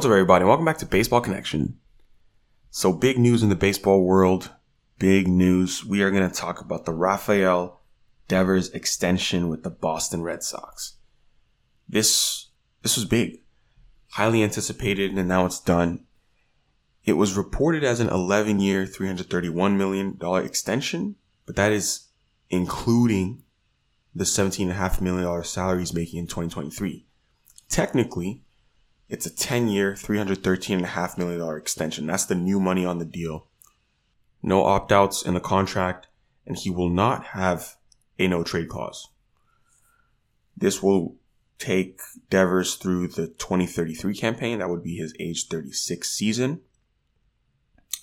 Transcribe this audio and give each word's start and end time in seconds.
What's 0.00 0.06
up, 0.06 0.12
everybody? 0.12 0.46
Welcome 0.46 0.64
back 0.64 0.78
to 0.78 0.86
Baseball 0.86 1.20
Connection. 1.20 1.78
So, 2.70 2.90
big 2.90 3.18
news 3.18 3.42
in 3.42 3.50
the 3.50 3.54
baseball 3.54 4.02
world. 4.02 4.50
Big 4.98 5.28
news. 5.28 5.84
We 5.84 6.00
are 6.00 6.10
going 6.10 6.26
to 6.26 6.34
talk 6.34 6.62
about 6.62 6.86
the 6.86 6.94
Rafael 6.94 7.82
Devers 8.26 8.70
extension 8.70 9.50
with 9.50 9.62
the 9.62 9.68
Boston 9.68 10.22
Red 10.22 10.42
Sox. 10.42 10.94
This 11.86 12.46
this 12.80 12.96
was 12.96 13.04
big, 13.04 13.42
highly 14.12 14.42
anticipated, 14.42 15.12
and 15.12 15.28
now 15.28 15.44
it's 15.44 15.60
done. 15.60 16.06
It 17.04 17.18
was 17.18 17.36
reported 17.36 17.84
as 17.84 18.00
an 18.00 18.08
11-year, 18.08 18.86
331 18.86 19.76
million 19.76 20.16
dollar 20.16 20.42
extension, 20.42 21.16
but 21.44 21.56
that 21.56 21.72
is 21.72 22.06
including 22.48 23.42
the 24.14 24.24
17.5 24.24 25.02
million 25.02 25.24
dollar 25.24 25.42
salary 25.42 25.80
he's 25.80 25.92
making 25.92 26.20
in 26.20 26.26
2023. 26.26 27.04
Technically, 27.68 28.44
it's 29.10 29.26
a 29.26 29.34
10 29.34 29.68
year, 29.68 29.92
$313.5 29.94 31.18
million 31.18 31.58
extension. 31.58 32.06
That's 32.06 32.24
the 32.24 32.36
new 32.36 32.60
money 32.60 32.86
on 32.86 32.98
the 32.98 33.04
deal. 33.04 33.48
No 34.42 34.64
opt 34.64 34.92
outs 34.92 35.22
in 35.22 35.34
the 35.34 35.40
contract, 35.40 36.06
and 36.46 36.56
he 36.56 36.70
will 36.70 36.88
not 36.88 37.26
have 37.26 37.76
a 38.18 38.28
no 38.28 38.44
trade 38.44 38.68
clause. 38.68 39.08
This 40.56 40.82
will 40.82 41.16
take 41.58 42.00
Devers 42.30 42.76
through 42.76 43.08
the 43.08 43.26
2033 43.26 44.14
campaign. 44.14 44.60
That 44.60 44.70
would 44.70 44.82
be 44.82 44.96
his 44.96 45.12
age 45.18 45.48
36 45.48 46.08
season. 46.08 46.60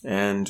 And 0.03 0.49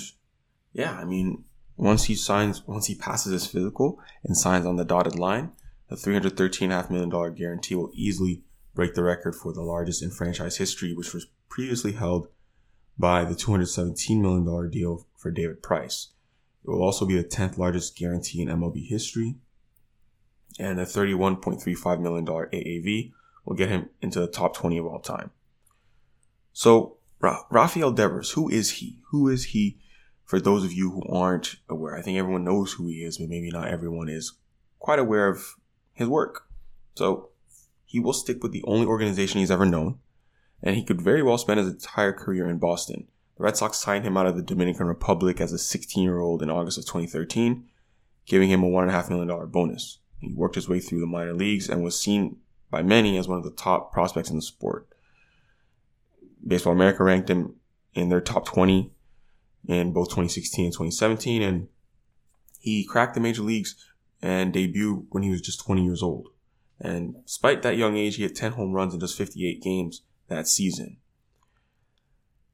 yeah, 0.73 0.93
I 0.93 1.05
mean, 1.05 1.45
once 1.77 2.05
he 2.05 2.15
signs, 2.15 2.65
once 2.65 2.87
he 2.87 2.95
passes 2.95 3.31
his 3.31 3.47
physical 3.47 3.99
and 4.23 4.35
signs 4.35 4.65
on 4.65 4.75
the 4.75 4.83
dotted 4.83 5.17
line, 5.19 5.51
the 5.89 5.95
$313.5 5.95 6.89
million 6.89 7.35
guarantee 7.35 7.75
will 7.75 7.91
easily 7.93 8.41
break 8.77 8.93
the 8.93 9.01
record 9.01 9.35
for 9.35 9.51
the 9.51 9.63
largest 9.63 10.03
in 10.03 10.11
franchise 10.11 10.57
history, 10.57 10.93
which 10.93 11.11
was 11.11 11.25
previously 11.49 11.93
held 11.93 12.27
by 12.95 13.25
the 13.25 13.33
$217 13.33 14.21
million 14.21 14.69
deal 14.69 15.07
for 15.17 15.31
David 15.31 15.63
Price. 15.63 16.09
It 16.63 16.69
will 16.69 16.83
also 16.83 17.03
be 17.03 17.15
the 17.15 17.23
10th 17.23 17.57
largest 17.57 17.97
guarantee 17.97 18.39
in 18.39 18.49
MLB 18.49 18.87
history. 18.87 19.35
And 20.59 20.77
the 20.77 20.83
$31.35 20.83 21.99
million 21.99 22.25
AAV 22.27 23.11
will 23.45 23.55
get 23.55 23.69
him 23.69 23.89
into 23.99 24.19
the 24.19 24.27
top 24.27 24.55
20 24.55 24.77
of 24.77 24.85
all 24.85 24.99
time. 24.99 25.31
So, 26.53 26.97
Ra- 27.19 27.45
Rafael 27.49 27.91
Devers, 27.91 28.31
who 28.31 28.47
is 28.47 28.73
he? 28.73 28.99
Who 29.09 29.27
is 29.27 29.45
he 29.45 29.79
for 30.23 30.39
those 30.39 30.63
of 30.63 30.71
you 30.71 30.91
who 30.91 31.03
aren't 31.11 31.55
aware? 31.67 31.97
I 31.97 32.03
think 32.03 32.19
everyone 32.19 32.43
knows 32.43 32.73
who 32.73 32.87
he 32.89 33.03
is, 33.03 33.17
but 33.17 33.29
maybe 33.29 33.49
not 33.49 33.69
everyone 33.69 34.07
is 34.07 34.33
quite 34.77 34.99
aware 34.99 35.29
of 35.29 35.55
his 35.93 36.07
work. 36.07 36.43
So, 36.93 37.29
he 37.87 38.01
will 38.01 38.13
stick 38.13 38.43
with 38.43 38.51
the 38.51 38.63
only 38.65 38.85
organization 38.85 39.39
he's 39.39 39.49
ever 39.49 39.65
known, 39.65 39.97
and 40.61 40.75
he 40.75 40.83
could 40.83 41.01
very 41.01 41.23
well 41.23 41.37
spend 41.37 41.59
his 41.59 41.69
entire 41.69 42.11
career 42.11 42.49
in 42.49 42.59
Boston. 42.59 43.07
The 43.37 43.43
Red 43.43 43.55
Sox 43.55 43.77
signed 43.77 44.03
him 44.03 44.17
out 44.17 44.27
of 44.27 44.35
the 44.35 44.41
Dominican 44.41 44.87
Republic 44.87 45.39
as 45.39 45.53
a 45.53 45.57
16 45.57 46.03
year 46.03 46.19
old 46.19 46.43
in 46.43 46.49
August 46.49 46.77
of 46.77 46.83
2013, 46.83 47.65
giving 48.25 48.49
him 48.49 48.61
a 48.61 48.67
$1.5 48.67 49.09
million 49.09 49.47
bonus. 49.47 49.99
He 50.19 50.33
worked 50.33 50.55
his 50.55 50.67
way 50.67 50.81
through 50.81 50.99
the 50.99 51.07
minor 51.07 51.33
leagues 51.33 51.69
and 51.69 51.81
was 51.81 51.97
seen 51.97 52.37
by 52.69 52.83
many 52.83 53.17
as 53.17 53.27
one 53.27 53.37
of 53.37 53.45
the 53.45 53.51
top 53.51 53.93
prospects 53.93 54.29
in 54.29 54.35
the 54.35 54.41
sport. 54.41 54.89
Baseball 56.45 56.73
America 56.73 57.05
ranked 57.05 57.29
him 57.29 57.55
in 57.93 58.09
their 58.09 58.21
top 58.21 58.45
20 58.45 58.91
in 59.69 59.93
both 59.93 60.09
2016 60.09 60.65
and 60.65 60.73
2017, 60.73 61.41
and 61.41 61.69
he 62.59 62.83
cracked 62.83 63.13
the 63.13 63.21
major 63.21 63.43
leagues 63.43 63.75
and 64.21 64.53
debuted 64.53 65.05
when 65.09 65.23
he 65.23 65.29
was 65.29 65.41
just 65.41 65.63
20 65.63 65.85
years 65.85 66.03
old. 66.03 66.29
And 66.79 67.23
despite 67.25 67.63
that 67.63 67.77
young 67.77 67.97
age, 67.97 68.15
he 68.15 68.23
had 68.23 68.35
10 68.35 68.53
home 68.53 68.71
runs 68.71 68.93
in 68.93 68.99
just 68.99 69.17
58 69.17 69.61
games 69.61 70.01
that 70.27 70.47
season. 70.47 70.97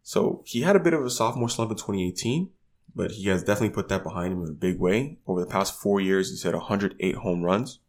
So 0.01 0.43
he 0.45 0.61
had 0.61 0.75
a 0.75 0.81
bit 0.81 0.93
of 0.93 1.03
a 1.03 1.09
sophomore 1.09 1.49
slump 1.49 1.71
in 1.71 1.77
2018, 1.77 2.49
but 2.95 3.11
he 3.11 3.29
has 3.29 3.43
definitely 3.43 3.73
put 3.73 3.89
that 3.89 4.03
behind 4.03 4.33
him 4.33 4.43
in 4.43 4.49
a 4.49 4.53
big 4.53 4.79
way. 4.79 5.17
Over 5.27 5.39
the 5.39 5.47
past 5.47 5.79
four 5.79 5.99
years, 5.99 6.29
he's 6.29 6.43
hit 6.43 6.53
108 6.53 7.15
home 7.15 7.41
runs, 7.41 7.79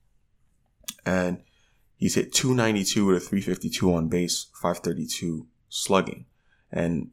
and 1.04 1.42
he's 1.96 2.14
hit 2.14 2.32
292 2.32 3.06
with 3.06 3.16
a 3.16 3.20
352 3.20 3.92
on 3.92 4.08
base, 4.08 4.46
532 4.54 5.46
slugging, 5.68 6.26
and 6.70 7.10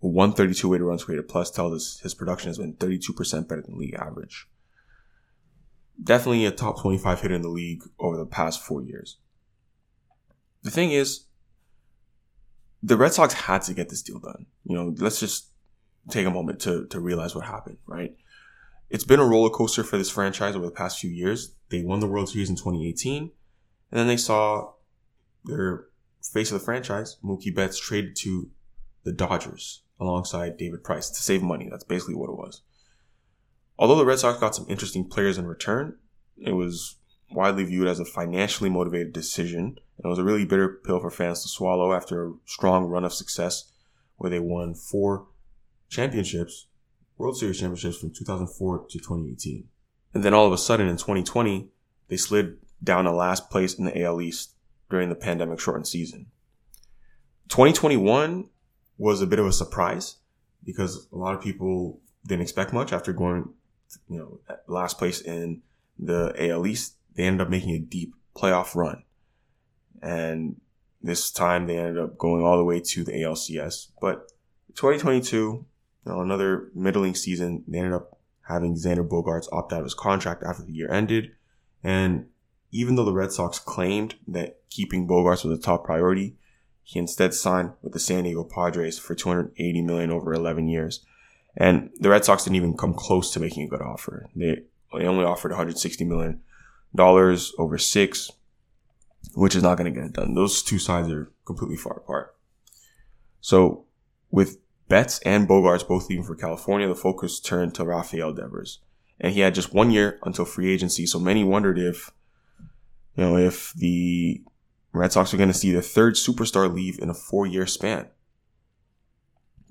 132 0.00 0.68
weighted 0.68 0.86
runs 0.86 1.04
created 1.04 1.28
plus 1.28 1.50
tells 1.50 1.74
us 1.74 2.00
his 2.00 2.14
production 2.14 2.48
has 2.48 2.58
been 2.58 2.74
32% 2.74 3.48
better 3.48 3.62
than 3.62 3.78
league 3.78 3.94
average 3.94 4.48
definitely 6.02 6.46
a 6.46 6.50
top 6.50 6.80
25 6.80 7.20
hitter 7.20 7.34
in 7.34 7.42
the 7.42 7.48
league 7.48 7.82
over 7.98 8.16
the 8.16 8.26
past 8.26 8.62
four 8.62 8.82
years. 8.82 9.18
The 10.62 10.70
thing 10.70 10.92
is, 10.92 11.24
the 12.82 12.96
Red 12.96 13.12
Sox 13.12 13.34
had 13.34 13.62
to 13.62 13.74
get 13.74 13.88
this 13.88 14.02
deal 14.02 14.18
done. 14.18 14.46
You 14.64 14.76
know, 14.76 14.94
let's 14.98 15.20
just 15.20 15.48
take 16.10 16.26
a 16.26 16.30
moment 16.30 16.60
to, 16.60 16.86
to 16.86 17.00
realize 17.00 17.34
what 17.34 17.44
happened, 17.44 17.78
right? 17.86 18.14
It's 18.90 19.04
been 19.04 19.20
a 19.20 19.24
roller 19.24 19.50
coaster 19.50 19.84
for 19.84 19.98
this 19.98 20.10
franchise 20.10 20.56
over 20.56 20.64
the 20.64 20.72
past 20.72 20.98
few 20.98 21.10
years. 21.10 21.54
They 21.68 21.82
won 21.82 22.00
the 22.00 22.06
World 22.06 22.30
Series 22.30 22.48
in 22.48 22.56
2018, 22.56 23.30
and 23.90 23.98
then 23.98 24.06
they 24.06 24.16
saw 24.16 24.72
their 25.44 25.86
face 26.22 26.50
of 26.50 26.58
the 26.58 26.64
franchise, 26.64 27.16
Mookie 27.22 27.54
Betts, 27.54 27.78
traded 27.78 28.16
to 28.16 28.50
the 29.04 29.12
Dodgers 29.12 29.82
alongside 30.00 30.56
David 30.56 30.84
Price 30.84 31.10
to 31.10 31.22
save 31.22 31.42
money. 31.42 31.68
That's 31.70 31.84
basically 31.84 32.14
what 32.14 32.30
it 32.30 32.36
was. 32.36 32.62
Although 33.78 33.96
the 33.96 34.04
Red 34.04 34.18
Sox 34.18 34.38
got 34.40 34.54
some 34.54 34.66
interesting 34.68 35.08
players 35.08 35.38
in 35.38 35.46
return, 35.46 35.96
it 36.36 36.52
was 36.52 36.96
widely 37.30 37.64
viewed 37.64 37.88
as 37.88 38.00
a 38.00 38.04
financially 38.04 38.70
motivated 38.70 39.12
decision. 39.12 39.78
And 39.96 40.04
it 40.04 40.08
was 40.08 40.18
a 40.18 40.24
really 40.24 40.44
bitter 40.44 40.80
pill 40.84 41.00
for 41.00 41.10
fans 41.10 41.42
to 41.42 41.48
swallow 41.48 41.92
after 41.92 42.26
a 42.26 42.32
strong 42.46 42.84
run 42.84 43.04
of 43.04 43.12
success 43.12 43.70
where 44.16 44.30
they 44.30 44.40
won 44.40 44.74
four 44.74 45.26
championships, 45.88 46.66
World 47.16 47.36
Series 47.36 47.60
championships 47.60 47.98
from 47.98 48.12
2004 48.12 48.86
to 48.90 48.98
2018. 48.98 49.68
And 50.14 50.24
then 50.24 50.34
all 50.34 50.46
of 50.46 50.52
a 50.52 50.58
sudden 50.58 50.88
in 50.88 50.96
2020, 50.96 51.68
they 52.08 52.16
slid 52.16 52.56
down 52.82 53.04
to 53.04 53.12
last 53.12 53.50
place 53.50 53.74
in 53.74 53.84
the 53.84 54.02
AL 54.02 54.20
East 54.20 54.54
during 54.90 55.08
the 55.08 55.14
pandemic 55.14 55.60
shortened 55.60 55.86
season. 55.86 56.26
2021 57.48 58.48
was 58.96 59.20
a 59.20 59.26
bit 59.26 59.38
of 59.38 59.46
a 59.46 59.52
surprise 59.52 60.16
because 60.64 61.06
a 61.12 61.16
lot 61.16 61.34
of 61.34 61.40
people 61.40 62.00
didn't 62.26 62.42
expect 62.42 62.72
much 62.72 62.92
after 62.92 63.12
going 63.12 63.52
you 64.08 64.18
know, 64.18 64.40
last 64.66 64.98
place 64.98 65.20
in 65.20 65.62
the 65.98 66.34
AL 66.38 66.66
East, 66.66 66.94
they 67.14 67.24
ended 67.24 67.40
up 67.40 67.50
making 67.50 67.70
a 67.70 67.78
deep 67.78 68.14
playoff 68.36 68.74
run. 68.74 69.02
And 70.02 70.60
this 71.02 71.30
time 71.30 71.66
they 71.66 71.78
ended 71.78 71.98
up 71.98 72.18
going 72.18 72.42
all 72.42 72.56
the 72.56 72.64
way 72.64 72.80
to 72.80 73.04
the 73.04 73.12
ALCS. 73.12 73.88
But 74.00 74.30
2022, 74.74 75.36
you 75.36 75.66
know, 76.06 76.20
another 76.20 76.70
middling 76.74 77.14
season, 77.14 77.64
they 77.66 77.78
ended 77.78 77.94
up 77.94 78.18
having 78.48 78.76
Xander 78.76 79.06
Bogaerts 79.06 79.48
opt 79.52 79.72
out 79.72 79.80
of 79.80 79.84
his 79.84 79.94
contract 79.94 80.42
after 80.42 80.64
the 80.64 80.72
year 80.72 80.90
ended. 80.90 81.32
And 81.82 82.26
even 82.70 82.96
though 82.96 83.04
the 83.04 83.12
Red 83.12 83.32
Sox 83.32 83.58
claimed 83.58 84.16
that 84.26 84.60
keeping 84.70 85.06
Bogaerts 85.06 85.44
was 85.44 85.58
a 85.58 85.62
top 85.62 85.84
priority, 85.84 86.36
he 86.82 86.98
instead 86.98 87.34
signed 87.34 87.72
with 87.82 87.92
the 87.92 87.98
San 87.98 88.24
Diego 88.24 88.44
Padres 88.44 88.98
for 88.98 89.14
280 89.14 89.82
million 89.82 90.10
over 90.10 90.32
11 90.32 90.68
years. 90.68 91.04
And 91.58 91.90
the 91.98 92.08
Red 92.08 92.24
Sox 92.24 92.44
didn't 92.44 92.56
even 92.56 92.76
come 92.76 92.94
close 92.94 93.32
to 93.32 93.40
making 93.40 93.64
a 93.64 93.68
good 93.68 93.82
offer. 93.82 94.30
They, 94.34 94.62
they 94.96 95.06
only 95.06 95.24
offered 95.24 95.50
160 95.50 96.04
million 96.04 96.40
dollars 96.94 97.52
over 97.58 97.76
six, 97.76 98.30
which 99.34 99.56
is 99.56 99.62
not 99.62 99.76
going 99.76 99.92
to 99.92 100.00
get 100.00 100.06
it 100.06 100.14
done. 100.14 100.34
Those 100.34 100.62
two 100.62 100.78
sides 100.78 101.10
are 101.10 101.30
completely 101.44 101.76
far 101.76 101.94
apart. 101.94 102.36
So 103.40 103.86
with 104.30 104.58
Betts 104.88 105.18
and 105.26 105.48
Bogaerts 105.48 105.86
both 105.86 106.08
leaving 106.08 106.24
for 106.24 106.36
California, 106.36 106.86
the 106.86 106.94
focus 106.94 107.40
turned 107.40 107.74
to 107.74 107.84
Rafael 107.84 108.32
Devers. 108.32 108.78
And 109.20 109.34
he 109.34 109.40
had 109.40 109.54
just 109.54 109.74
one 109.74 109.90
year 109.90 110.20
until 110.22 110.44
free 110.44 110.72
agency. 110.72 111.06
So 111.06 111.18
many 111.18 111.42
wondered 111.42 111.76
if, 111.76 112.12
you 113.16 113.24
know, 113.24 113.36
if 113.36 113.72
the 113.74 114.42
Red 114.92 115.12
Sox 115.12 115.32
were 115.32 115.38
going 115.38 115.50
to 115.50 115.54
see 115.54 115.72
the 115.72 115.82
third 115.82 116.14
superstar 116.14 116.72
leave 116.72 117.00
in 117.00 117.10
a 117.10 117.14
four 117.14 117.46
year 117.46 117.66
span. 117.66 118.06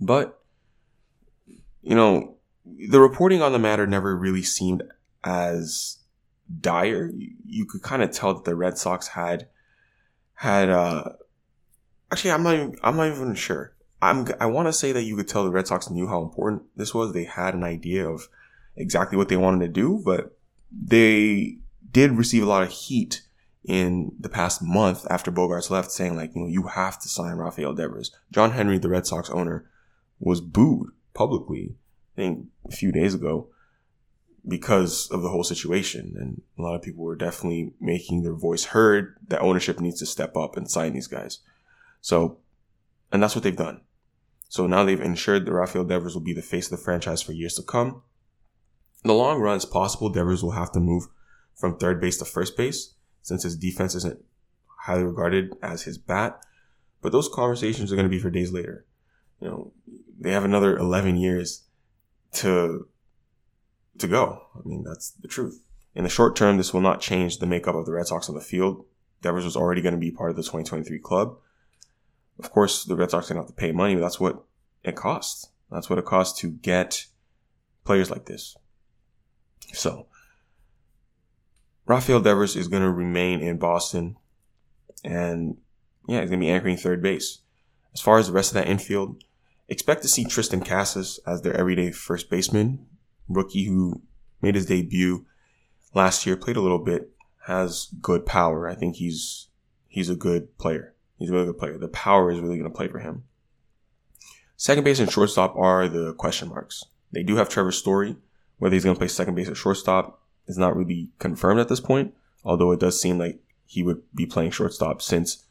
But 0.01 0.36
you 1.87 1.95
know, 1.95 2.35
the 2.65 2.99
reporting 2.99 3.41
on 3.41 3.53
the 3.53 3.59
matter 3.59 3.87
never 3.87 4.15
really 4.15 4.43
seemed 4.43 4.83
as 5.23 5.99
dire. 6.59 7.11
You, 7.45 7.65
could 7.65 7.81
kind 7.81 8.03
of 8.03 8.11
tell 8.11 8.33
that 8.33 8.43
the 8.43 8.55
Red 8.55 8.77
Sox 8.77 9.07
had 9.07 9.47
had 10.33 10.69
uh 10.69 11.13
actually 12.11 12.31
I'm 12.31 12.43
not 12.43 12.55
even, 12.55 12.75
I'm 12.83 12.97
not 12.97 13.07
even 13.07 13.35
sure. 13.35 13.73
I'm 14.01 14.27
I 14.41 14.47
want 14.47 14.67
to 14.67 14.73
say 14.73 14.91
that 14.91 15.03
you 15.03 15.15
could 15.15 15.29
tell 15.29 15.45
the 15.45 15.49
Red 15.49 15.67
Sox 15.67 15.89
knew 15.89 16.07
how 16.07 16.21
important 16.21 16.63
this 16.75 16.93
was. 16.93 17.13
They 17.13 17.23
had 17.23 17.53
an 17.53 17.63
idea 17.63 18.05
of 18.05 18.27
exactly 18.75 19.17
what 19.17 19.29
they 19.29 19.37
wanted 19.37 19.65
to 19.65 19.71
do, 19.71 20.01
but 20.03 20.37
they 20.69 21.57
did 21.91 22.11
receive 22.11 22.43
a 22.43 22.47
lot 22.47 22.63
of 22.63 22.69
heat 22.69 23.21
in 23.63 24.11
the 24.19 24.29
past 24.29 24.61
month 24.61 25.07
after 25.09 25.31
Bogaerts 25.31 25.69
left, 25.69 25.91
saying 25.91 26.17
like, 26.17 26.35
you 26.35 26.41
know, 26.41 26.47
you 26.47 26.63
have 26.63 26.99
to 26.99 27.07
sign 27.07 27.37
Rafael 27.37 27.73
Devers. 27.73 28.13
John 28.29 28.51
Henry, 28.51 28.77
the 28.77 28.89
Red 28.89 29.07
Sox 29.07 29.29
owner, 29.29 29.69
was 30.19 30.41
booed 30.41 30.89
publicly, 31.17 31.75
I 32.13 32.15
think 32.15 32.45
a 32.65 32.71
few 32.71 32.91
days 32.91 33.13
ago, 33.13 33.49
because 34.47 35.09
of 35.11 35.21
the 35.21 35.29
whole 35.29 35.43
situation. 35.43 36.15
And 36.17 36.41
a 36.57 36.61
lot 36.61 36.75
of 36.75 36.81
people 36.81 37.03
were 37.03 37.15
definitely 37.15 37.73
making 37.81 38.21
their 38.21 38.33
voice 38.35 38.65
heard 38.65 39.17
that 39.27 39.41
ownership 39.41 39.79
needs 39.79 39.99
to 39.99 40.05
step 40.05 40.37
up 40.37 40.55
and 40.55 40.69
sign 40.69 40.93
these 40.93 41.07
guys. 41.07 41.39
So 42.01 42.37
And 43.11 43.21
that's 43.21 43.35
what 43.35 43.43
they've 43.43 43.55
done. 43.55 43.81
So 44.49 44.67
now 44.67 44.83
they've 44.83 45.01
ensured 45.01 45.45
that 45.45 45.53
Rafael 45.53 45.83
Devers 45.83 46.13
will 46.13 46.21
be 46.21 46.33
the 46.33 46.41
face 46.41 46.71
of 46.71 46.77
the 46.77 46.83
franchise 46.83 47.21
for 47.21 47.33
years 47.33 47.55
to 47.55 47.63
come. 47.63 48.01
In 49.03 49.09
the 49.09 49.13
long 49.13 49.39
run, 49.39 49.55
it's 49.55 49.65
possible 49.65 50.09
Devers 50.09 50.43
will 50.43 50.51
have 50.51 50.71
to 50.73 50.79
move 50.79 51.07
from 51.55 51.77
third 51.77 51.99
base 51.99 52.17
to 52.17 52.25
first 52.25 52.55
base 52.55 52.93
since 53.21 53.43
his 53.43 53.57
defense 53.57 53.95
isn't 53.95 54.23
highly 54.81 55.03
regarded 55.03 55.55
as 55.61 55.83
his 55.83 55.97
bat. 55.97 56.39
But 57.01 57.11
those 57.11 57.29
conversations 57.29 57.91
are 57.91 57.95
going 57.95 58.05
to 58.05 58.09
be 58.09 58.19
for 58.19 58.29
days 58.29 58.51
later. 58.51 58.85
You 59.41 59.47
know, 59.47 59.71
they 60.19 60.31
have 60.31 60.45
another 60.45 60.77
11 60.77 61.17
years 61.17 61.63
to 62.33 62.87
to 63.99 64.07
go. 64.07 64.43
I 64.55 64.67
mean, 64.67 64.83
that's 64.83 65.11
the 65.11 65.27
truth. 65.27 65.63
In 65.95 66.03
the 66.03 66.09
short 66.09 66.35
term, 66.35 66.57
this 66.57 66.73
will 66.73 66.81
not 66.81 67.01
change 67.01 67.39
the 67.39 67.47
makeup 67.47 67.75
of 67.75 67.85
the 67.85 67.93
Red 67.93 68.07
Sox 68.07 68.29
on 68.29 68.35
the 68.35 68.41
field. 68.41 68.85
Devers 69.21 69.45
was 69.45 69.55
already 69.55 69.81
going 69.81 69.95
to 69.95 69.99
be 69.99 70.11
part 70.11 70.29
of 70.29 70.35
the 70.35 70.43
2023 70.43 70.99
club. 70.99 71.37
Of 72.39 72.51
course, 72.51 72.83
the 72.83 72.95
Red 72.95 73.09
Sox 73.09 73.25
are 73.25 73.33
going 73.33 73.43
to 73.43 73.47
have 73.47 73.55
to 73.55 73.59
pay 73.59 73.71
money, 73.71 73.95
but 73.95 74.01
that's 74.01 74.19
what 74.19 74.43
it 74.83 74.95
costs. 74.95 75.49
That's 75.71 75.89
what 75.89 75.97
it 75.97 76.05
costs 76.05 76.39
to 76.41 76.51
get 76.51 77.07
players 77.83 78.11
like 78.11 78.25
this. 78.25 78.55
So, 79.73 80.07
Rafael 81.87 82.19
Devers 82.19 82.55
is 82.55 82.67
going 82.67 82.83
to 82.83 82.91
remain 82.91 83.41
in 83.41 83.57
Boston, 83.57 84.17
and 85.03 85.57
yeah, 86.07 86.21
he's 86.21 86.29
going 86.29 86.39
to 86.39 86.45
be 86.45 86.51
anchoring 86.51 86.77
third 86.77 87.01
base. 87.01 87.39
As 87.93 88.01
far 88.01 88.19
as 88.19 88.27
the 88.27 88.33
rest 88.33 88.51
of 88.51 88.55
that 88.55 88.67
infield, 88.67 89.23
expect 89.69 90.01
to 90.01 90.07
see 90.07 90.25
Triston 90.25 90.65
Casas 90.65 91.19
as 91.25 91.41
their 91.41 91.55
everyday 91.55 91.91
first 91.91 92.29
baseman, 92.29 92.85
rookie 93.27 93.65
who 93.65 94.01
made 94.41 94.55
his 94.55 94.65
debut 94.65 95.25
last 95.93 96.25
year, 96.25 96.37
played 96.37 96.57
a 96.57 96.61
little 96.61 96.83
bit, 96.83 97.11
has 97.45 97.89
good 98.01 98.25
power. 98.25 98.67
I 98.67 98.75
think 98.75 98.95
he's 98.95 99.47
he's 99.87 100.09
a 100.09 100.15
good 100.15 100.57
player. 100.57 100.93
He's 101.17 101.29
a 101.29 101.33
really 101.33 101.47
good 101.47 101.57
player. 101.57 101.77
The 101.77 101.87
power 101.87 102.31
is 102.31 102.39
really 102.39 102.57
going 102.57 102.69
to 102.69 102.75
play 102.75 102.87
for 102.87 102.99
him. 102.99 103.23
Second 104.55 104.83
base 104.83 104.99
and 104.99 105.11
shortstop 105.11 105.55
are 105.55 105.87
the 105.87 106.13
question 106.13 106.49
marks. 106.49 106.83
They 107.11 107.23
do 107.23 107.35
have 107.37 107.49
Trevor 107.49 107.71
Story. 107.71 108.15
Whether 108.59 108.73
he's 108.73 108.83
going 108.83 108.95
to 108.95 108.99
play 108.99 109.07
second 109.07 109.35
base 109.35 109.47
or 109.47 109.55
shortstop 109.55 110.19
is 110.47 110.57
not 110.57 110.75
really 110.75 111.11
confirmed 111.19 111.59
at 111.59 111.69
this 111.69 111.79
point, 111.79 112.15
although 112.43 112.71
it 112.71 112.79
does 112.79 112.99
seem 112.99 113.19
like 113.19 113.39
he 113.65 113.83
would 113.83 114.01
be 114.15 114.25
playing 114.25 114.49
shortstop 114.49 115.01
since 115.01 115.43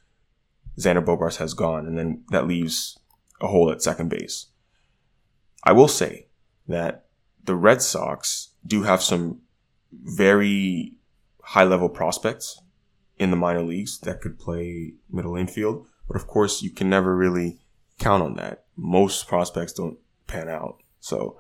Xander 0.78 1.04
Bogaerts 1.04 1.36
has 1.36 1.54
gone, 1.54 1.86
and 1.86 1.96
then 1.96 2.24
that 2.30 2.48
leaves 2.48 2.98
a 3.40 3.48
hole 3.48 3.70
at 3.70 3.82
second 3.82 4.08
base. 4.08 4.46
I 5.62 5.72
will 5.72 5.88
say 5.88 6.28
that 6.68 7.06
the 7.44 7.54
Red 7.54 7.82
Sox 7.82 8.50
do 8.66 8.82
have 8.82 9.02
some 9.02 9.40
very 9.92 10.94
high 11.42 11.64
level 11.64 11.88
prospects 11.88 12.60
in 13.18 13.30
the 13.30 13.36
minor 13.36 13.62
leagues 13.62 13.98
that 14.00 14.20
could 14.20 14.38
play 14.38 14.94
middle 15.10 15.36
infield. 15.36 15.86
But 16.08 16.16
of 16.16 16.26
course, 16.26 16.62
you 16.62 16.70
can 16.70 16.90
never 16.90 17.16
really 17.16 17.58
count 17.98 18.22
on 18.22 18.34
that. 18.34 18.64
Most 18.76 19.26
prospects 19.26 19.72
don't 19.72 19.98
pan 20.26 20.48
out. 20.48 20.82
So, 21.00 21.38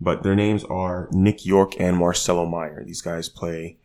but 0.00 0.22
their 0.22 0.34
names 0.34 0.64
are 0.64 1.08
Nick 1.12 1.44
Yorke 1.44 1.78
and 1.78 1.96
Marcelo 1.96 2.46
Meyer. 2.46 2.82
These 2.84 3.02
guys 3.02 3.28
play 3.28 3.78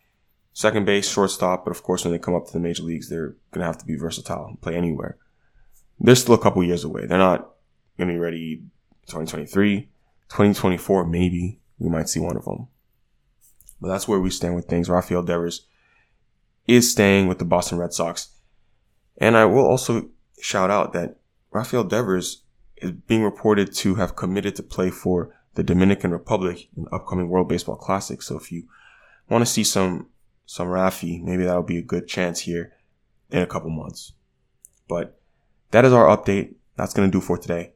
second 0.53 0.85
base, 0.85 1.07
shortstop, 1.07 1.65
but 1.65 1.71
of 1.71 1.83
course, 1.83 2.03
when 2.03 2.11
they 2.11 2.19
come 2.19 2.35
up 2.35 2.47
to 2.47 2.53
the 2.53 2.59
major 2.59 2.83
leagues, 2.83 3.09
they're 3.09 3.35
going 3.51 3.59
to 3.59 3.65
have 3.65 3.77
to 3.77 3.85
be 3.85 3.95
versatile 3.95 4.45
and 4.45 4.61
play 4.61 4.75
anywhere. 4.75 5.17
They're 5.99 6.15
still 6.15 6.35
a 6.35 6.39
couple 6.39 6.63
years 6.63 6.83
away. 6.83 7.05
They're 7.05 7.17
not 7.17 7.49
going 7.97 8.07
to 8.09 8.13
be 8.13 8.19
ready 8.19 8.63
2023, 9.07 9.81
2024, 10.29 11.05
maybe 11.05 11.59
we 11.79 11.89
might 11.89 12.09
see 12.09 12.19
one 12.19 12.37
of 12.37 12.45
them. 12.45 12.67
But 13.79 13.89
that's 13.89 14.07
where 14.07 14.19
we 14.19 14.29
stand 14.29 14.55
with 14.55 14.65
things. 14.65 14.89
Rafael 14.89 15.23
Devers 15.23 15.65
is 16.67 16.91
staying 16.91 17.27
with 17.27 17.39
the 17.39 17.45
Boston 17.45 17.77
Red 17.77 17.93
Sox. 17.93 18.29
And 19.17 19.37
I 19.37 19.45
will 19.45 19.65
also 19.65 20.09
shout 20.39 20.69
out 20.69 20.93
that 20.93 21.17
Rafael 21.51 21.83
Devers 21.83 22.43
is 22.77 22.91
being 22.91 23.23
reported 23.23 23.73
to 23.75 23.95
have 23.95 24.15
committed 24.15 24.55
to 24.55 24.63
play 24.63 24.89
for 24.89 25.33
the 25.55 25.63
Dominican 25.63 26.11
Republic 26.11 26.67
in 26.75 26.83
the 26.83 26.89
upcoming 26.91 27.29
World 27.29 27.49
Baseball 27.49 27.77
Classic. 27.77 28.21
So 28.21 28.37
if 28.37 28.51
you 28.51 28.67
want 29.29 29.45
to 29.45 29.51
see 29.51 29.63
some 29.63 30.07
some 30.45 30.67
Rafi, 30.67 31.21
maybe 31.21 31.43
that'll 31.43 31.63
be 31.63 31.77
a 31.77 31.83
good 31.83 32.07
chance 32.07 32.41
here 32.41 32.73
in 33.31 33.41
a 33.41 33.47
couple 33.47 33.69
months. 33.69 34.13
But 34.87 35.16
that 35.71 35.85
is 35.85 35.93
our 35.93 36.05
update. 36.05 36.55
That's 36.75 36.93
going 36.93 37.09
to 37.09 37.17
do 37.17 37.21
for 37.21 37.37
today. 37.37 37.73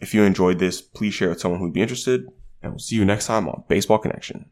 If 0.00 0.14
you 0.14 0.22
enjoyed 0.22 0.58
this, 0.58 0.80
please 0.80 1.14
share 1.14 1.28
with 1.28 1.40
someone 1.40 1.60
who'd 1.60 1.74
be 1.74 1.82
interested, 1.82 2.26
and 2.62 2.72
we'll 2.72 2.78
see 2.78 2.96
you 2.96 3.04
next 3.04 3.26
time 3.26 3.48
on 3.48 3.64
Baseball 3.68 3.98
Connection. 3.98 4.50